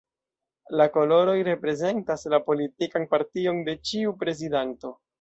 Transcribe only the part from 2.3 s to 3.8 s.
la politikan partion